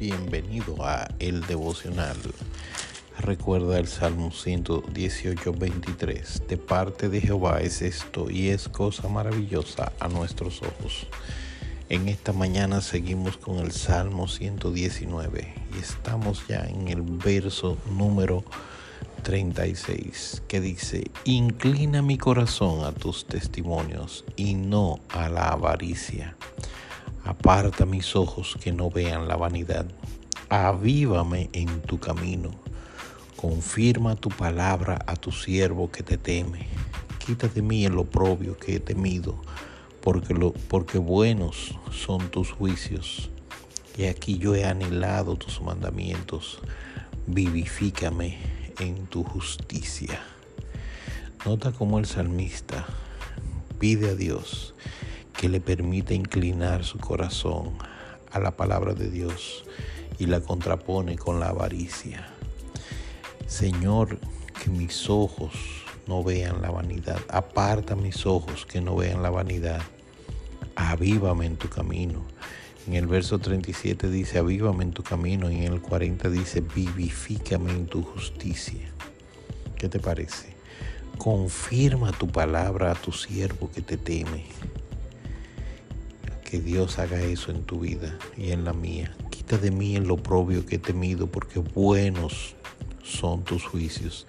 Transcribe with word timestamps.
Bienvenido 0.00 0.82
a 0.82 1.08
El 1.18 1.42
Devocional. 1.42 2.16
Recuerda 3.18 3.78
el 3.78 3.86
Salmo 3.86 4.30
118, 4.30 5.52
23. 5.52 6.42
De 6.48 6.56
parte 6.56 7.10
de 7.10 7.20
Jehová 7.20 7.60
es 7.60 7.82
esto 7.82 8.30
y 8.30 8.48
es 8.48 8.70
cosa 8.70 9.08
maravillosa 9.08 9.92
a 10.00 10.08
nuestros 10.08 10.62
ojos. 10.62 11.06
En 11.90 12.08
esta 12.08 12.32
mañana 12.32 12.80
seguimos 12.80 13.36
con 13.36 13.58
el 13.58 13.72
Salmo 13.72 14.26
119 14.26 15.52
y 15.76 15.78
estamos 15.78 16.48
ya 16.48 16.64
en 16.64 16.88
el 16.88 17.02
verso 17.02 17.76
número 17.90 18.42
36 19.22 20.44
que 20.48 20.62
dice, 20.62 21.10
Inclina 21.24 22.00
mi 22.00 22.16
corazón 22.16 22.86
a 22.86 22.92
tus 22.92 23.26
testimonios 23.26 24.24
y 24.36 24.54
no 24.54 25.00
a 25.10 25.28
la 25.28 25.48
avaricia. 25.48 26.36
Aparta 27.24 27.84
mis 27.84 28.16
ojos 28.16 28.56
que 28.62 28.72
no 28.72 28.90
vean 28.90 29.28
la 29.28 29.36
vanidad. 29.36 29.86
Avívame 30.48 31.50
en 31.52 31.82
tu 31.82 31.98
camino. 31.98 32.50
Confirma 33.36 34.16
tu 34.16 34.30
palabra 34.30 34.98
a 35.06 35.16
tu 35.16 35.30
siervo 35.30 35.90
que 35.90 36.02
te 36.02 36.16
teme. 36.16 36.66
Quita 37.18 37.48
de 37.48 37.62
mí 37.62 37.84
el 37.84 37.98
oprobio 37.98 38.58
que 38.58 38.76
he 38.76 38.80
temido, 38.80 39.40
porque, 40.00 40.34
lo, 40.34 40.52
porque 40.52 40.98
buenos 40.98 41.74
son 41.92 42.30
tus 42.30 42.50
juicios. 42.50 43.30
Y 43.98 44.06
aquí 44.06 44.38
yo 44.38 44.54
he 44.54 44.64
anhelado 44.64 45.36
tus 45.36 45.60
mandamientos. 45.60 46.60
Vivifícame 47.26 48.38
en 48.78 49.06
tu 49.06 49.24
justicia. 49.24 50.20
Nota 51.44 51.72
cómo 51.72 51.98
el 51.98 52.06
salmista 52.06 52.86
pide 53.78 54.10
a 54.10 54.14
Dios 54.14 54.74
que 55.40 55.48
le 55.48 55.62
permita 55.62 56.12
inclinar 56.12 56.84
su 56.84 56.98
corazón 56.98 57.70
a 58.30 58.38
la 58.40 58.50
palabra 58.50 58.92
de 58.92 59.08
Dios 59.08 59.64
y 60.18 60.26
la 60.26 60.42
contrapone 60.42 61.16
con 61.16 61.40
la 61.40 61.48
avaricia. 61.48 62.28
Señor, 63.46 64.18
que 64.62 64.68
mis 64.68 65.08
ojos 65.08 65.54
no 66.06 66.22
vean 66.22 66.60
la 66.60 66.70
vanidad. 66.70 67.18
Aparta 67.30 67.96
mis 67.96 68.26
ojos 68.26 68.66
que 68.66 68.82
no 68.82 68.96
vean 68.96 69.22
la 69.22 69.30
vanidad. 69.30 69.80
Avívame 70.76 71.46
en 71.46 71.56
tu 71.56 71.70
camino. 71.70 72.22
En 72.86 72.92
el 72.92 73.06
verso 73.06 73.38
37 73.38 74.10
dice, 74.10 74.40
avívame 74.40 74.84
en 74.84 74.92
tu 74.92 75.02
camino. 75.02 75.50
Y 75.50 75.64
en 75.64 75.72
el 75.72 75.80
40 75.80 76.28
dice, 76.28 76.60
vivifícame 76.60 77.70
en 77.70 77.86
tu 77.86 78.02
justicia. 78.02 78.92
¿Qué 79.78 79.88
te 79.88 80.00
parece? 80.00 80.54
Confirma 81.16 82.12
tu 82.12 82.28
palabra 82.28 82.92
a 82.92 82.94
tu 82.94 83.10
siervo 83.10 83.70
que 83.70 83.80
te 83.80 83.96
teme 83.96 84.44
que 86.50 86.58
Dios 86.58 86.98
haga 86.98 87.20
eso 87.22 87.52
en 87.52 87.62
tu 87.62 87.78
vida 87.78 88.18
y 88.36 88.50
en 88.50 88.64
la 88.64 88.72
mía. 88.72 89.14
Quita 89.30 89.56
de 89.56 89.70
mí 89.70 89.94
el 89.94 90.10
oprobio 90.10 90.66
que 90.66 90.76
he 90.76 90.78
temido, 90.80 91.28
porque 91.28 91.60
buenos 91.60 92.56
son 93.04 93.44
tus 93.44 93.64
juicios. 93.64 94.26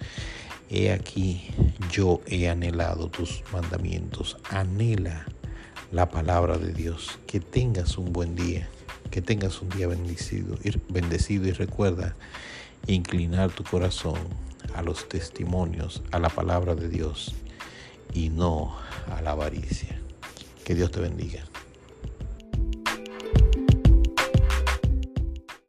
He 0.70 0.92
aquí, 0.92 1.48
yo 1.90 2.20
he 2.26 2.48
anhelado 2.48 3.08
tus 3.08 3.42
mandamientos. 3.52 4.36
Anhela 4.50 5.26
la 5.90 6.10
palabra 6.10 6.58
de 6.58 6.72
Dios. 6.72 7.18
Que 7.26 7.40
tengas 7.40 7.98
un 7.98 8.12
buen 8.12 8.36
día, 8.36 8.68
que 9.10 9.20
tengas 9.20 9.60
un 9.60 9.70
día 9.70 9.88
bendecido, 9.88 10.56
bendecido 10.90 11.48
y 11.48 11.52
recuerda 11.52 12.14
inclinar 12.86 13.50
tu 13.50 13.64
corazón 13.64 14.20
a 14.76 14.82
los 14.82 15.08
testimonios, 15.08 16.04
a 16.12 16.20
la 16.20 16.28
palabra 16.28 16.76
de 16.76 16.88
Dios 16.88 17.34
y 18.14 18.28
no 18.28 18.76
a 19.10 19.20
la 19.22 19.32
avaricia. 19.32 19.98
Que 20.64 20.76
Dios 20.76 20.92
te 20.92 21.00
bendiga. 21.00 21.42